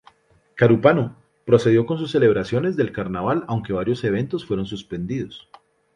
[0.55, 1.15] Carúpano
[1.45, 5.47] procedió con sus celebraciones del carnaval aunque varios eventos fueron suspendidos.